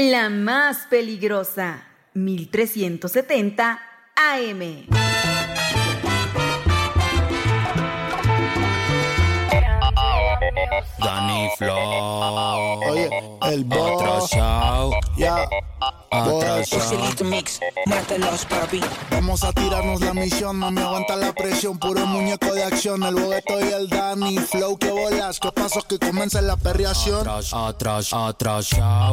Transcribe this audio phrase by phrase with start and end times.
[0.00, 1.82] La más peligrosa,
[2.14, 3.80] 1370
[4.14, 4.86] AM.
[10.98, 12.80] Danny Flow.
[12.88, 13.10] Oye,
[13.42, 14.30] el boss.
[15.16, 15.48] Ya.
[16.10, 17.24] Atrasado.
[17.24, 18.80] mix, mátalos, papi.
[19.10, 21.78] Vamos a tirarnos la misión, mami, aguanta la presión.
[21.78, 24.38] Puro muñeco de acción, el bogueto y el Danny.
[24.38, 27.26] Flow, que bolas, que paso que comienza la perreación.
[27.28, 28.30] Atrasado.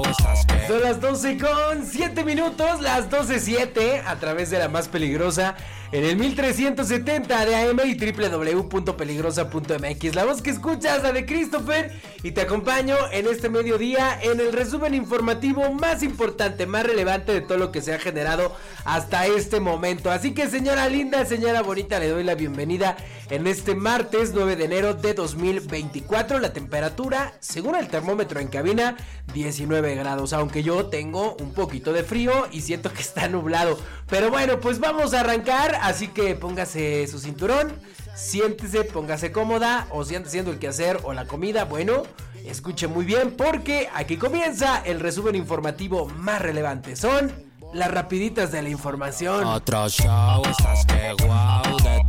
[0.09, 0.67] Estás que.
[0.67, 5.55] Son las 12 con 7 minutos, las 12.07 a través de la más peligrosa
[5.95, 10.13] en el 1370 de AM y www.peligrosa.mx.
[10.13, 14.51] La voz que escuchas, la de Christopher, y te acompaño en este mediodía en el
[14.51, 19.61] resumen informativo más importante, más relevante de todo lo que se ha generado hasta este
[19.61, 20.11] momento.
[20.11, 22.97] Así que señora linda, señora bonita, le doy la bienvenida
[23.29, 26.39] en este martes 9 de enero de 2024.
[26.39, 28.97] La temperatura, según el termómetro en cabina,
[29.33, 33.79] 19 grados, aunque yo tengo un poquito de frío y siento que está nublado.
[34.07, 37.73] Pero bueno, pues vamos a arrancar, así que póngase su cinturón,
[38.15, 42.03] siéntese, póngase cómoda o si anda haciendo el quehacer o la comida, bueno,
[42.45, 46.95] escuche muy bien porque aquí comienza el resumen informativo más relevante.
[46.95, 47.31] Son
[47.73, 49.45] las rapiditas de la información.
[49.45, 50.43] Atrasado.
[50.49, 50.95] Estás que.
[50.95, 52.04] De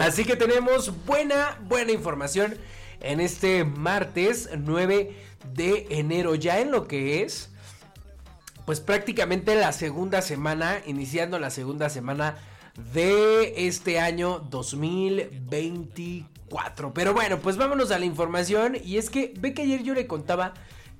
[0.00, 2.56] Así que tenemos buena, buena información
[3.00, 5.14] en este martes 9
[5.54, 7.50] de enero, ya en lo que es,
[8.64, 12.38] pues prácticamente la segunda semana, iniciando la segunda semana
[12.92, 16.94] de este año 2024.
[16.94, 20.06] Pero bueno, pues vámonos a la información y es que ve que ayer yo le
[20.06, 20.54] contaba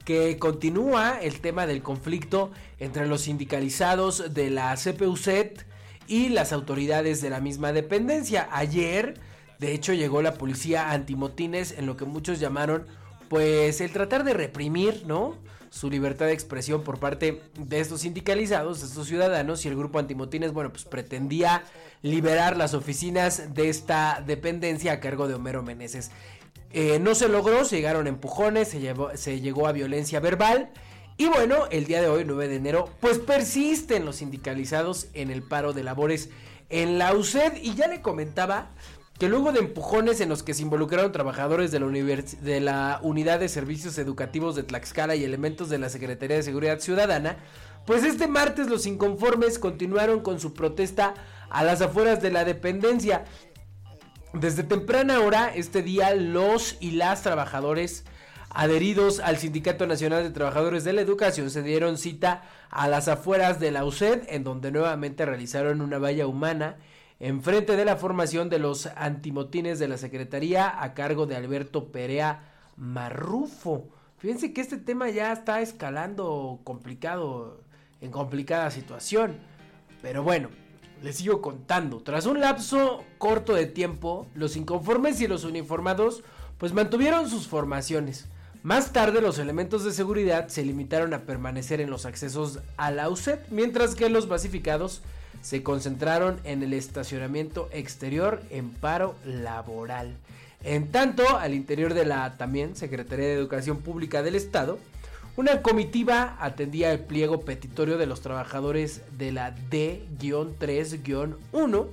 [0.05, 5.65] que continúa el tema del conflicto entre los sindicalizados de la CPUCET
[6.09, 8.49] y las autoridades de la misma dependencia.
[8.51, 9.15] Ayer,
[9.59, 12.87] de hecho, llegó la policía antimotines en lo que muchos llamaron,
[13.29, 15.37] pues, el tratar de reprimir, ¿no?
[15.71, 19.99] Su libertad de expresión por parte de estos sindicalizados, de estos ciudadanos, y el grupo
[19.99, 21.63] antimotines, bueno, pues pretendía
[22.03, 26.11] liberar las oficinas de esta dependencia a cargo de Homero Meneses.
[26.73, 30.71] Eh, no se logró, se llegaron empujones, se, llegó a violencia verbal.
[31.19, 35.43] Y bueno, el día de hoy, 9 de enero, pues persisten los sindicalizados en el
[35.43, 36.31] paro de labores
[36.71, 37.57] en la UCED.
[37.63, 38.71] Y ya le comentaba
[39.19, 43.99] que luego de empujones en los que se involucraron trabajadores de la Unidad de Servicios
[43.99, 47.37] Educativos de Tlaxcala y elementos de la Secretaría de Seguridad Ciudadana,
[47.87, 51.15] pues este martes los inconformes continuaron con su protesta
[51.51, 53.25] a las afueras de la dependencia.
[54.35, 58.05] Desde temprana hora, este día, los y las trabajadores
[58.49, 63.61] adheridos al Sindicato Nacional de Trabajadores de la Educación se dieron cita a las afueras
[63.61, 66.77] de la UCED, en donde nuevamente realizaron una valla humana
[67.21, 72.41] enfrente de la formación de los antimotines de la Secretaría a cargo de Alberto Perea
[72.77, 73.91] Marrufo.
[74.17, 77.61] Fíjense que este tema ya está escalando complicado,
[78.01, 79.37] en complicada situación.
[80.01, 80.49] Pero bueno,
[81.03, 82.01] les sigo contando.
[82.01, 86.23] Tras un lapso corto de tiempo, los inconformes y los uniformados
[86.59, 88.27] pues mantuvieron sus formaciones.
[88.63, 93.09] Más tarde los elementos de seguridad se limitaron a permanecer en los accesos a la
[93.09, 95.03] UCED, mientras que los basificados
[95.43, 100.15] se concentraron en el estacionamiento exterior en paro laboral.
[100.63, 104.79] En tanto, al interior de la también Secretaría de Educación Pública del Estado,
[105.37, 111.87] una comitiva atendía el pliego petitorio de los trabajadores de la D-3-1.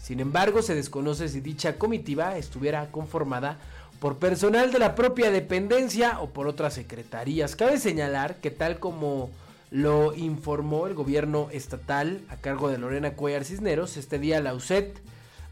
[0.00, 3.58] Sin embargo, se desconoce si dicha comitiva estuviera conformada
[4.00, 7.56] por personal de la propia dependencia o por otras secretarías.
[7.56, 9.28] Cabe señalar que tal como
[9.70, 14.96] lo informó el gobierno estatal a cargo de Lorena Cuellar Cisneros, este día la UCET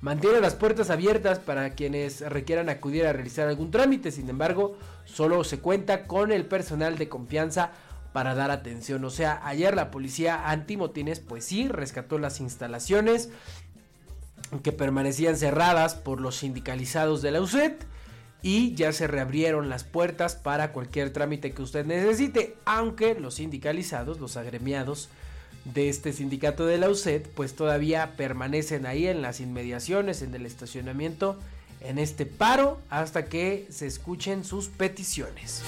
[0.07, 4.13] mantiene las puertas abiertas para quienes requieran acudir a realizar algún trámite.
[4.13, 7.73] Sin embargo, solo se cuenta con el personal de confianza
[8.13, 9.05] para dar atención.
[9.05, 13.31] O sea, ayer la policía antimotines, pues sí, rescató las instalaciones
[14.63, 17.73] que permanecían cerradas por los sindicalizados de la UCED
[18.43, 24.21] y ya se reabrieron las puertas para cualquier trámite que usted necesite, aunque los sindicalizados,
[24.21, 25.09] los agremiados
[25.65, 30.47] de este sindicato de la UCED, pues todavía permanecen ahí en las inmediaciones, en el
[30.47, 31.39] estacionamiento,
[31.81, 35.63] en este paro, hasta que se escuchen sus peticiones.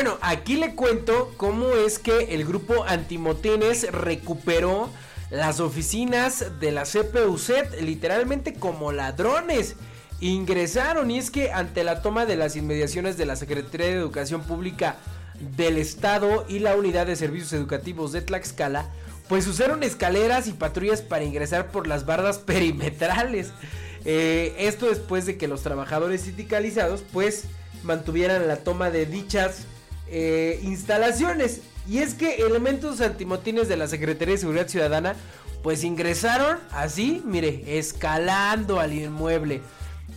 [0.00, 4.90] Bueno, aquí le cuento cómo es que el grupo Antimotines recuperó
[5.28, 7.50] las oficinas de la CPUZ
[7.80, 9.74] literalmente como ladrones.
[10.20, 14.44] Ingresaron y es que ante la toma de las inmediaciones de la Secretaría de Educación
[14.44, 14.98] Pública
[15.56, 18.86] del Estado y la Unidad de Servicios Educativos de Tlaxcala,
[19.28, 23.50] pues usaron escaleras y patrullas para ingresar por las bardas perimetrales.
[24.04, 27.46] Eh, esto después de que los trabajadores sindicalizados pues
[27.82, 29.66] mantuvieran la toma de dichas
[30.10, 31.60] eh, instalaciones.
[31.88, 35.14] Y es que elementos antimotines de la Secretaría de Seguridad Ciudadana
[35.62, 39.60] pues ingresaron así, mire, escalando al inmueble.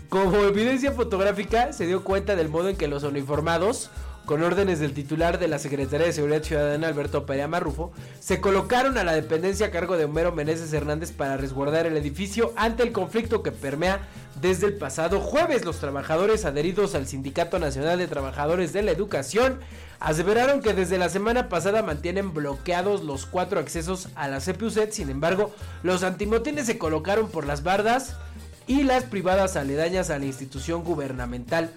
[0.09, 3.89] Como evidencia fotográfica se dio cuenta del modo en que los uniformados
[4.31, 7.91] con órdenes del titular de la Secretaría de Seguridad Ciudadana, Alberto Perea Marrufo,
[8.21, 12.53] se colocaron a la dependencia a cargo de Homero Meneses Hernández para resguardar el edificio
[12.55, 14.07] ante el conflicto que permea
[14.39, 15.65] desde el pasado jueves.
[15.65, 19.59] Los trabajadores adheridos al Sindicato Nacional de Trabajadores de la Educación
[19.99, 25.09] aseveraron que desde la semana pasada mantienen bloqueados los cuatro accesos a la CPUZ, sin
[25.09, 28.15] embargo, los antimotines se colocaron por las bardas
[28.65, 31.73] y las privadas aledañas a la institución gubernamental.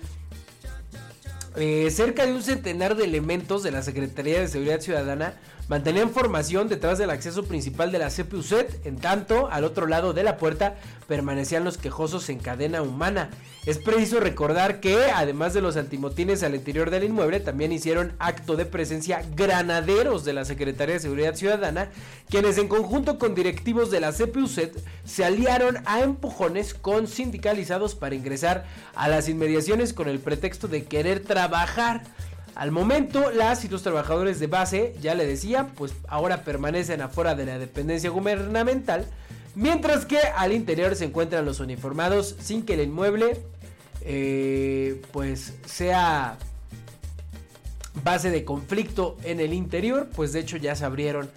[1.57, 5.35] Eh, cerca de un centenar de elementos de la Secretaría de Seguridad Ciudadana
[5.69, 8.53] mantenían formación detrás del acceso principal de la CPUZ,
[8.85, 10.77] en tanto al otro lado de la puerta
[11.07, 13.31] permanecían los quejosos en cadena humana.
[13.67, 18.57] Es preciso recordar que además de los antimotines al interior del inmueble también hicieron acto
[18.57, 21.91] de presencia granaderos de la Secretaría de Seguridad Ciudadana,
[22.29, 24.61] quienes en conjunto con directivos de la CPUZ
[25.05, 28.65] se aliaron a empujones con sindicalizados para ingresar
[28.95, 32.03] a las inmediaciones con el pretexto de querer trabajar.
[32.55, 37.35] Al momento, las y los trabajadores de base, ya le decía, pues ahora permanecen afuera
[37.35, 39.07] de la dependencia gubernamental,
[39.55, 43.41] mientras que al interior se encuentran los uniformados sin que el inmueble
[44.03, 46.37] eh, pues sea
[48.03, 51.31] base de conflicto en el interior, pues de hecho ya se abrieron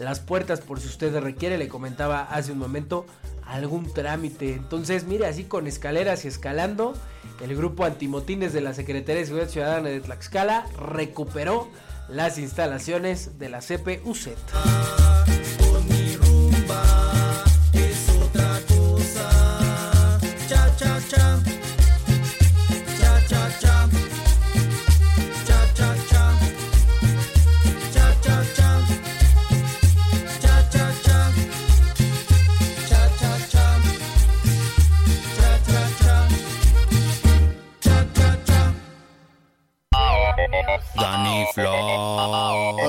[0.00, 3.06] las puertas por si usted requiere, le comentaba hace un momento
[3.46, 4.54] algún trámite.
[4.54, 6.94] Entonces, mire, así con escaleras y escalando,
[7.42, 11.68] el grupo antimotines de la Secretaría de Seguridad Ciudadana de Tlaxcala recuperó
[12.08, 14.28] las instalaciones de la CPUZ.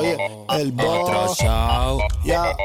[0.01, 0.17] Oye,
[0.61, 1.09] el boss.
[1.09, 1.99] Atrasado.
[2.23, 2.55] Ya.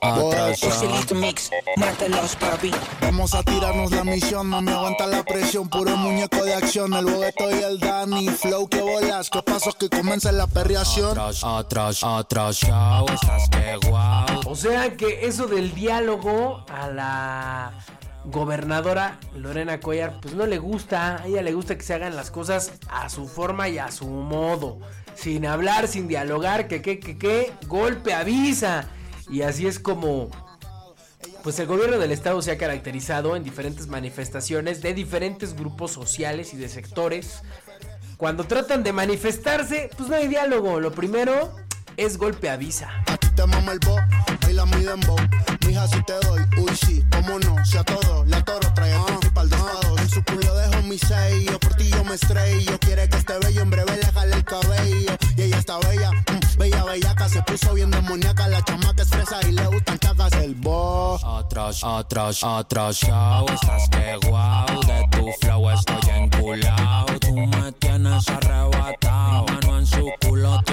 [0.00, 0.50] Atrasado.
[0.50, 2.70] Excelente mix, mátalos papi.
[3.00, 7.06] Vamos a tirarnos la misión, no me aguanta la presión, puro muñeco de acción, el
[7.06, 11.18] bogueto y el Danny, flow que bolas, qué paso que comienza la perreación.
[11.18, 13.06] Atras, atras, atrasado.
[13.08, 14.40] Estás que guau.
[14.46, 17.72] O sea que eso del diálogo a la
[18.24, 21.22] gobernadora Lorena Cuellar, pues no le gusta.
[21.22, 24.06] A ella le gusta que se hagan las cosas a su forma y a su
[24.06, 24.78] modo.
[25.14, 28.88] Sin hablar, sin dialogar, que que que que, golpe avisa.
[29.30, 30.30] Y así es como
[31.42, 36.54] pues el gobierno del estado se ha caracterizado en diferentes manifestaciones de diferentes grupos sociales
[36.54, 37.42] y de sectores.
[38.16, 40.80] Cuando tratan de manifestarse, pues no hay diálogo.
[40.80, 41.54] Lo primero
[41.98, 43.04] es golpe avisa.
[43.34, 43.96] Te mama el bo,
[44.42, 45.16] baila mi dembow.
[45.66, 49.02] Mija, si te doy, uy, sí, cómo no, si a todo, la toro trae el
[49.02, 50.00] principal de estados.
[50.00, 52.78] En su culo dejo mi sello, por ti yo me estrello.
[52.78, 55.16] Quiere que esté bello, en breve le jale el cabello.
[55.36, 58.46] Y ella está bella, mm, bella, bellaca, se puso bien demoníaca.
[58.46, 60.32] La chamaca es fresa y le gustan cacas.
[60.34, 63.46] El bo, Atras, atras, atrasado.
[63.48, 64.80] Estás que guau.
[64.86, 67.18] De tu flow estoy enculado.
[67.18, 69.53] Tú me tienes arrebatado.
[69.86, 70.10] Su.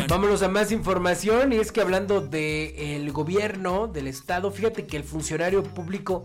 [0.08, 5.04] Vámonos a más información y es que hablando del gobierno del estado, fíjate que el
[5.04, 6.24] funcionario público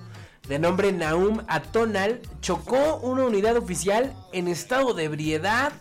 [0.48, 5.72] de nombre Naum Atonal chocó una unidad oficial en estado de ebriedad.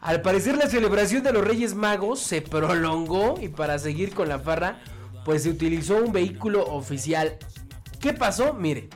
[0.00, 4.38] Al parecer la celebración de los Reyes Magos se prolongó y para seguir con la
[4.38, 4.80] farra
[5.24, 7.36] pues se utilizó un vehículo oficial.
[8.00, 8.54] ¿Qué pasó?
[8.54, 8.88] Mire,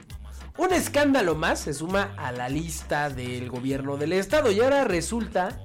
[0.57, 5.59] un escándalo más se suma a la lista del gobierno del estado y ahora resulta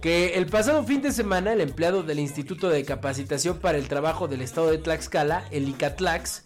[0.00, 4.28] que el pasado fin de semana el empleado del Instituto de Capacitación para el Trabajo
[4.28, 6.44] del Estado de Tlaxcala, el ICATLAX,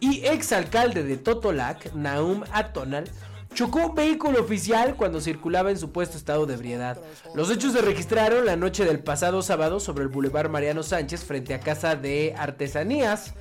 [0.00, 3.08] y exalcalde de Totolac, Naum Atonal,
[3.54, 6.98] chocó un vehículo oficial cuando circulaba en supuesto estado de ebriedad.
[7.34, 11.54] Los hechos se registraron la noche del pasado sábado sobre el Boulevard Mariano Sánchez frente
[11.54, 13.34] a Casa de Artesanías.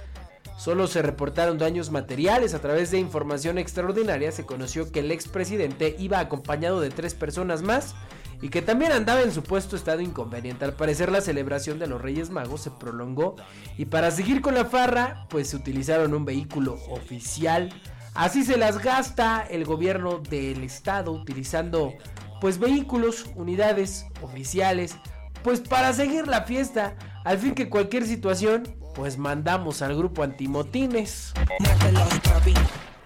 [0.58, 2.56] Solo se reportaron daños materiales.
[2.56, 7.62] A través de información extraordinaria se conoció que el expresidente iba acompañado de tres personas
[7.62, 7.94] más
[8.42, 10.66] y que también andaba en supuesto estado inconveniente.
[10.66, 13.36] Al parecer la celebración de los Reyes Magos se prolongó
[13.78, 17.70] y para seguir con la farra pues se utilizaron un vehículo oficial.
[18.14, 21.94] Así se las gasta el gobierno del estado utilizando
[22.42, 24.96] pues vehículos, unidades oficiales,
[25.44, 31.34] pues para seguir la fiesta, al fin que cualquier situación, pues mandamos al grupo antimotines.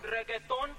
[0.03, 0.71] Reggaetón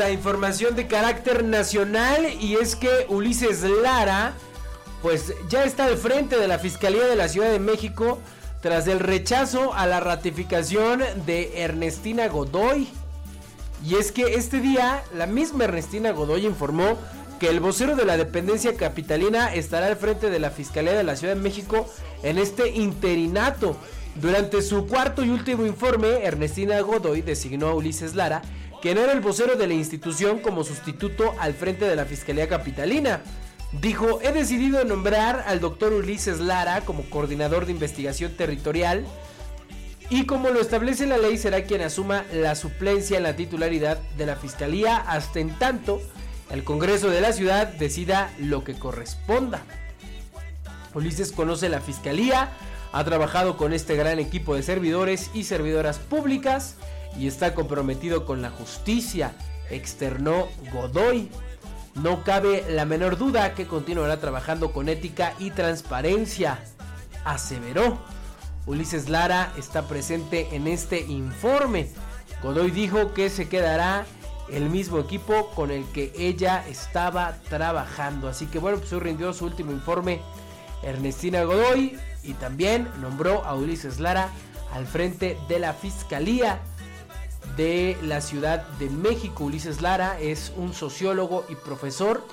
[0.00, 4.34] a información de carácter nacional y es que Ulises Lara
[5.02, 8.18] pues ya está al frente de la Fiscalía de la Ciudad de México
[8.62, 12.88] tras el rechazo a la ratificación de Ernestina Godoy.
[13.84, 16.96] Y es que este día la misma Ernestina Godoy informó
[17.38, 21.16] que el vocero de la dependencia capitalina estará al frente de la Fiscalía de la
[21.16, 21.86] Ciudad de México
[22.22, 23.76] en este interinato.
[24.14, 28.42] Durante su cuarto y último informe, Ernestina Godoy designó a Ulises Lara,
[28.84, 33.22] quien era el vocero de la institución, como sustituto al frente de la Fiscalía Capitalina.
[33.80, 39.06] Dijo, he decidido nombrar al doctor Ulises Lara como coordinador de investigación territorial
[40.10, 44.26] y como lo establece la ley será quien asuma la suplencia en la titularidad de
[44.26, 46.02] la Fiscalía hasta en tanto
[46.50, 49.62] el Congreso de la ciudad decida lo que corresponda.
[50.92, 52.52] Ulises conoce la Fiscalía,
[52.92, 56.76] ha trabajado con este gran equipo de servidores y servidoras públicas
[57.18, 59.34] y está comprometido con la justicia,
[59.70, 61.30] externó Godoy.
[61.94, 66.58] No cabe la menor duda que continuará trabajando con ética y transparencia,
[67.24, 67.98] aseveró.
[68.66, 71.90] Ulises Lara está presente en este informe.
[72.42, 74.06] Godoy dijo que se quedará
[74.50, 78.28] el mismo equipo con el que ella estaba trabajando.
[78.28, 80.20] Así que bueno, pues hoy rindió su último informe
[80.82, 84.30] Ernestina Godoy y también nombró a Ulises Lara
[84.72, 86.60] al frente de la Fiscalía
[87.56, 89.44] de la Ciudad de México.
[89.44, 92.26] Ulises Lara es un sociólogo y profesor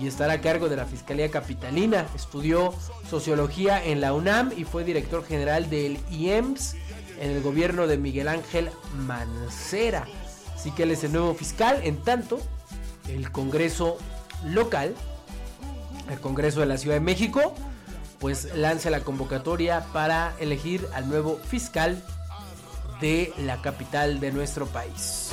[0.00, 2.06] y estará a cargo de la Fiscalía Capitalina.
[2.14, 2.74] Estudió
[3.08, 6.74] sociología en la UNAM y fue director general del IEMS
[7.20, 8.70] en el gobierno de Miguel Ángel
[9.06, 10.06] Mancera.
[10.54, 11.80] Así que él es el nuevo fiscal.
[11.84, 12.40] En tanto,
[13.08, 13.98] el Congreso
[14.44, 14.94] local,
[16.10, 17.54] el Congreso de la Ciudad de México,
[18.18, 22.02] pues lanza la convocatoria para elegir al nuevo fiscal
[23.00, 25.30] de la capital de nuestro país.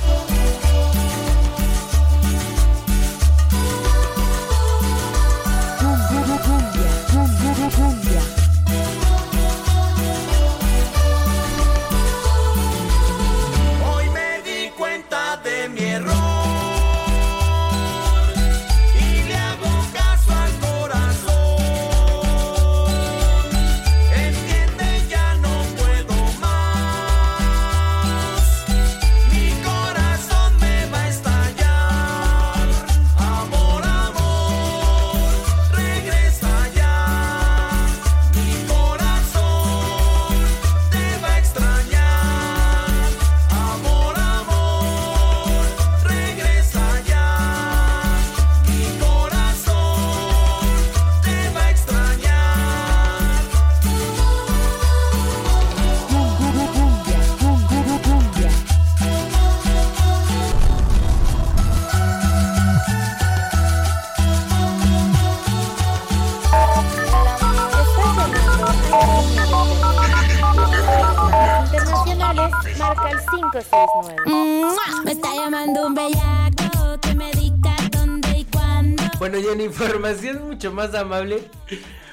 [72.78, 74.16] Marca el 569.
[74.26, 75.02] ¡Mua!
[75.04, 79.02] Me está llamando un bellaco que me diga dónde y cuándo.
[79.18, 81.48] Bueno, y en información mucho más amable,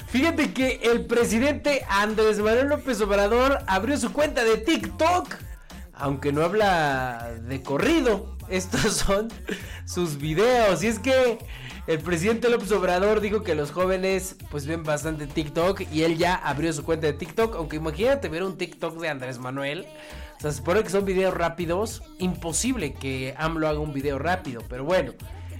[0.08, 5.36] fíjate que el presidente Andrés Manuel López Obrador abrió su cuenta de TikTok,
[5.94, 8.38] aunque no habla de corrido.
[8.50, 9.29] Estos son
[9.86, 10.84] sus videos.
[10.84, 11.39] Y es que
[11.89, 16.36] el presidente López Obrador dijo que los jóvenes pues ven bastante TikTok y él ya
[16.36, 17.55] abrió su cuenta de TikTok.
[17.55, 19.88] Aunque imagínate ver un TikTok de Andrés Manuel.
[20.38, 22.03] O sea, se supone que son videos rápidos.
[22.19, 24.62] Imposible que AMLO haga un video rápido.
[24.69, 25.13] Pero bueno.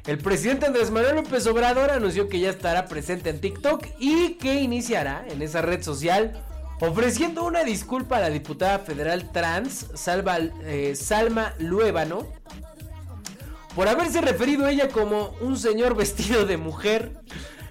[0.06, 4.62] El presidente Andrés Manuel López Obrador anunció que ya estará presente en TikTok y que
[4.62, 6.40] iniciará en esa red social
[6.82, 9.88] Ofreciendo una disculpa a la diputada federal trans,
[10.64, 12.26] eh, Salma Luébano,
[13.80, 17.14] por haberse referido a ella como un señor vestido de mujer.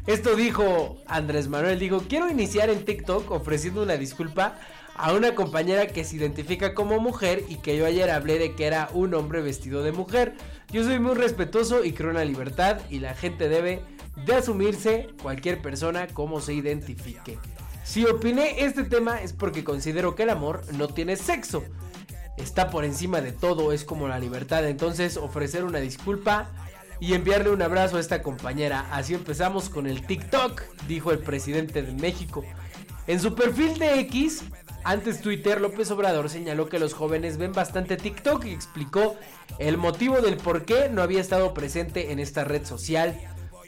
[0.07, 4.57] Esto dijo Andrés Manuel, dijo, quiero iniciar en TikTok ofreciendo una disculpa
[4.95, 8.65] a una compañera que se identifica como mujer y que yo ayer hablé de que
[8.65, 10.33] era un hombre vestido de mujer.
[10.73, 13.83] Yo soy muy respetuoso y creo en la libertad y la gente debe
[14.25, 17.39] de asumirse cualquier persona como se identifique.
[17.85, 21.65] Si opiné este tema es porque considero que el amor no tiene sexo.
[22.39, 24.67] Está por encima de todo, es como la libertad.
[24.67, 26.49] Entonces ofrecer una disculpa
[27.01, 28.87] y enviarle un abrazo a esta compañera.
[28.93, 32.45] Así empezamos con el TikTok, dijo el presidente de México.
[33.07, 34.45] En su perfil de X,
[34.85, 39.17] antes Twitter, López Obrador señaló que los jóvenes ven bastante TikTok y explicó
[39.59, 43.19] el motivo del por qué no había estado presente en esta red social.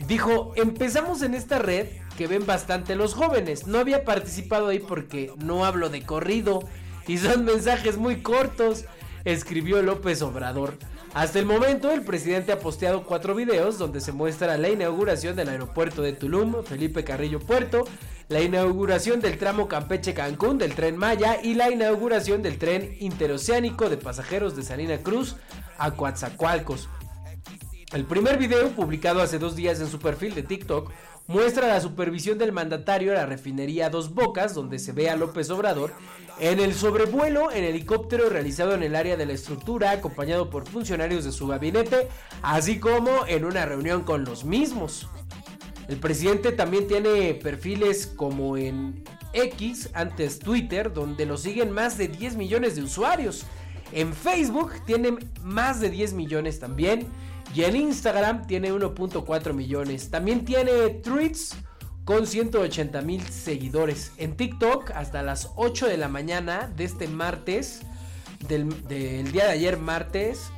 [0.06, 3.66] Dijo, empezamos en esta red que ven bastante los jóvenes.
[3.66, 6.60] No había participado ahí porque no hablo de corrido
[7.06, 8.84] y son mensajes muy cortos,
[9.24, 10.76] escribió López Obrador.
[11.12, 15.48] Hasta el momento, el presidente ha posteado cuatro videos donde se muestra la inauguración del
[15.48, 17.84] aeropuerto de Tulum, Felipe Carrillo Puerto,
[18.28, 23.96] la inauguración del tramo Campeche-Cancún del tren Maya y la inauguración del tren interoceánico de
[23.96, 25.34] pasajeros de Salina Cruz
[25.78, 26.88] a Coatzacoalcos.
[27.92, 30.92] El primer video, publicado hace dos días en su perfil de TikTok,
[31.30, 35.48] muestra la supervisión del mandatario a la refinería Dos Bocas, donde se ve a López
[35.50, 35.92] Obrador
[36.40, 41.24] en el sobrevuelo en helicóptero realizado en el área de la estructura, acompañado por funcionarios
[41.24, 42.08] de su gabinete,
[42.42, 45.06] así como en una reunión con los mismos.
[45.86, 52.08] El presidente también tiene perfiles como en X, antes Twitter, donde lo siguen más de
[52.08, 53.44] 10 millones de usuarios.
[53.92, 57.06] En Facebook tiene más de 10 millones también.
[57.54, 60.10] Y en Instagram tiene 1.4 millones.
[60.10, 61.56] También tiene tweets
[62.04, 64.12] con 180 mil seguidores.
[64.16, 67.82] En TikTok hasta las 8 de la mañana de este martes.
[68.48, 68.68] Del,
[69.32, 70.50] día de ayer martes.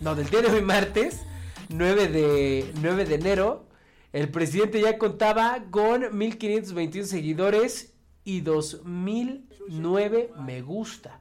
[0.00, 1.20] No, del día de hoy martes.
[1.68, 3.66] 9 de, 9 de enero.
[4.12, 7.92] El presidente ya contaba con 1521 seguidores
[8.24, 11.20] y 2009 me gusta.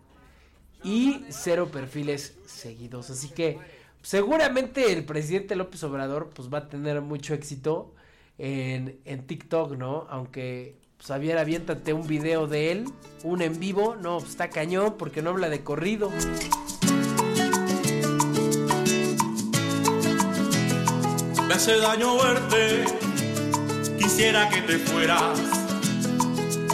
[0.83, 3.09] Y cero perfiles seguidos.
[3.09, 3.59] Así que
[4.01, 7.93] seguramente el presidente López Obrador pues va a tener mucho éxito
[8.37, 10.07] en, en TikTok, ¿no?
[10.09, 12.85] Aunque pues Javier aviéntate un video de él,
[13.23, 16.11] un en vivo, no, pues, está cañón porque no habla de corrido.
[21.47, 22.85] Me hace daño verte,
[23.97, 25.39] quisiera que te fueras.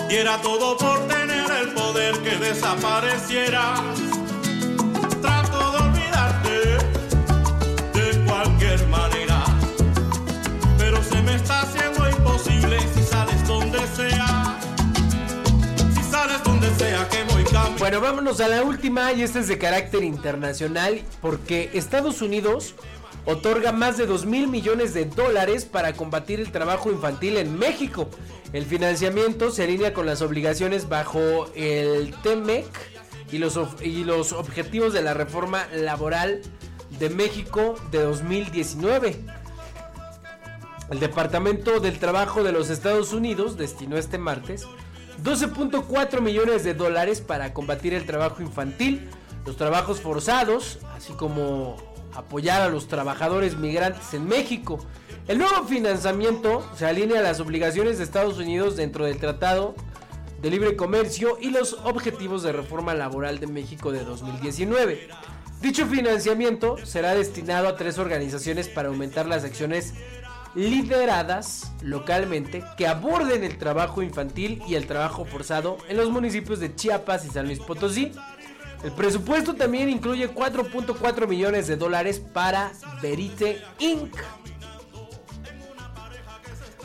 [0.10, 4.05] Diera todo por tener el poder que desaparecieras.
[17.86, 22.74] Bueno, vámonos a la última y esta es de carácter internacional porque Estados Unidos
[23.26, 28.10] otorga más de 2 mil millones de dólares para combatir el trabajo infantil en México.
[28.54, 32.66] El financiamiento se alinea con las obligaciones bajo el TEMEC
[33.32, 36.42] y los, y los objetivos de la reforma laboral
[36.98, 39.20] de México de 2019.
[40.90, 44.66] El Departamento del Trabajo de los Estados Unidos destinó este martes
[45.24, 49.10] 12.4 millones de dólares para combatir el trabajo infantil,
[49.46, 51.78] los trabajos forzados, así como
[52.14, 54.80] apoyar a los trabajadores migrantes en México.
[55.28, 59.76] El nuevo financiamiento se alinea a las obligaciones de Estados Unidos dentro del Tratado
[60.42, 65.10] de Libre Comercio y los objetivos de reforma laboral de México de 2019.
[65.62, 69.94] Dicho financiamiento será destinado a tres organizaciones para aumentar las acciones
[70.56, 76.74] lideradas localmente que aborden el trabajo infantil y el trabajo forzado en los municipios de
[76.74, 78.12] Chiapas y San Luis Potosí.
[78.84, 84.16] El presupuesto también incluye 4.4 millones de dólares para Verite Inc.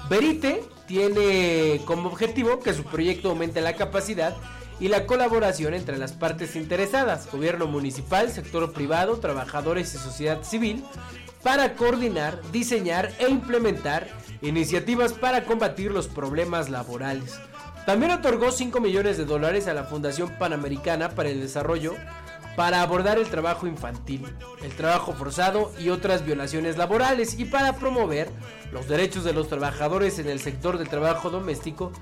[0.08, 4.34] Verite tiene como objetivo que su proyecto aumente la capacidad
[4.80, 10.82] y la colaboración entre las partes interesadas, gobierno municipal, sector privado, trabajadores y sociedad civil,
[11.42, 14.08] para coordinar, diseñar e implementar
[14.42, 17.38] iniciativas para combatir los problemas laborales.
[17.86, 21.94] También otorgó 5 millones de dólares a la Fundación Panamericana para el Desarrollo
[22.56, 24.26] para abordar el trabajo infantil,
[24.62, 28.28] el trabajo forzado y otras violaciones laborales y para promover
[28.72, 31.92] los derechos de los trabajadores en el sector del trabajo doméstico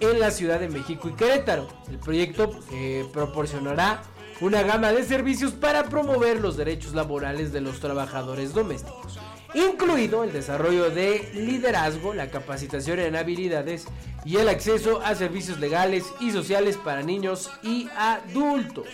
[0.00, 1.68] en la Ciudad de México y Querétaro.
[1.88, 4.02] El proyecto eh, proporcionará
[4.40, 9.18] una gama de servicios para promover los derechos laborales de los trabajadores domésticos.
[9.54, 13.84] incluido el desarrollo de liderazgo, la capacitación en habilidades
[14.24, 18.86] y el acceso a servicios legales y sociales para niños y adultos.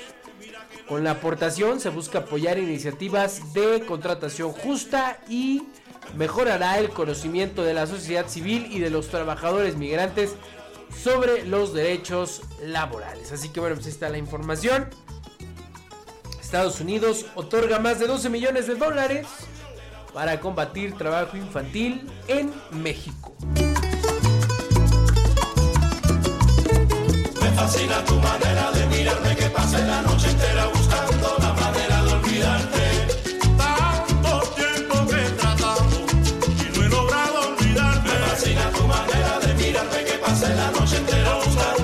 [0.89, 5.63] Con la aportación se busca apoyar iniciativas de contratación justa y
[6.17, 10.35] mejorará el conocimiento de la sociedad civil y de los trabajadores migrantes
[10.97, 13.33] sobre los derechos laborales.
[13.33, 14.89] Así que bueno, pues está la información.
[16.49, 19.27] Estados Unidos otorga más de 12 millones de dólares
[20.15, 23.37] para combatir trabajo infantil en México.
[27.43, 32.13] Me fascina tu manera de mirarme que pase la noche entera buscando la manera de
[32.15, 33.07] olvidarte.
[33.59, 35.85] Tanto tiempo que he tratado
[36.49, 38.09] y no he logrado olvidarte.
[38.09, 41.78] Me fascina tu manera de mirarme que pase la noche entera buscando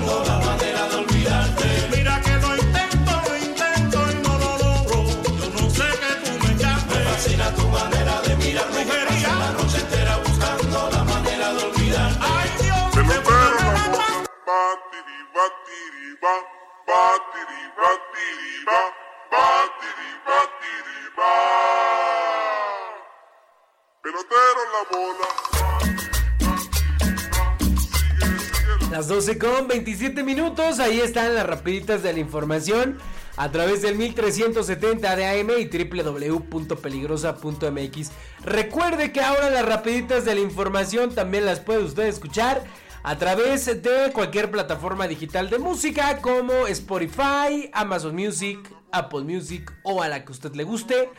[29.25, 32.99] 12 con 27 minutos, ahí están las rapiditas de la información
[33.37, 38.11] a través del 1370 de AM y www.peligrosa.mx.
[38.43, 42.63] Recuerde que ahora las rapiditas de la información también las puede usted escuchar
[43.01, 48.59] a través de cualquier plataforma digital de música como Spotify, Amazon Music,
[48.91, 51.09] Apple Music o a la que usted le guste.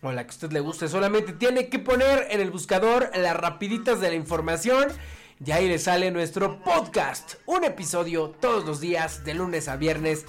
[0.00, 3.36] O la que a usted le guste, solamente tiene que poner en el buscador las
[3.36, 4.86] rapiditas de la información
[5.44, 7.34] y ahí le sale nuestro podcast.
[7.46, 10.24] Un episodio todos los días, de lunes a viernes,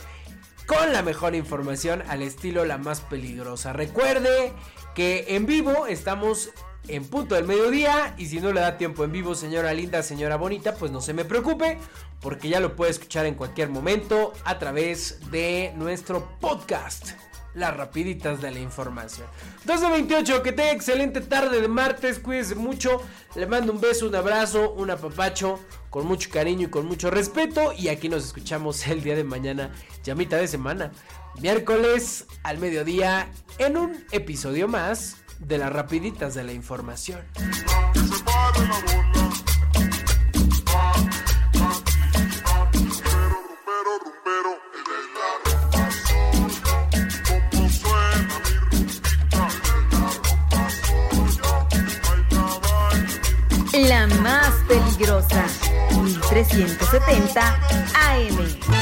[0.65, 3.73] con la mejor información al estilo la más peligrosa.
[3.73, 4.53] Recuerde
[4.93, 6.51] que en vivo estamos
[6.87, 10.37] en punto del mediodía y si no le da tiempo en vivo, señora linda, señora
[10.37, 11.77] bonita, pues no se me preocupe
[12.21, 17.11] porque ya lo puede escuchar en cualquier momento a través de nuestro podcast
[17.59, 19.27] las rapiditas de la información.
[19.65, 23.01] 12.28, que tenga excelente tarde de martes, cuídense mucho,
[23.35, 27.73] le mando un beso, un abrazo, un apapacho, con mucho cariño y con mucho respeto,
[27.73, 29.71] y aquí nos escuchamos el día de mañana,
[30.03, 30.91] ya mitad de semana,
[31.41, 37.21] miércoles al mediodía, en un episodio más de las rapiditas de la información.
[56.29, 57.37] 1370
[57.95, 58.78] AM.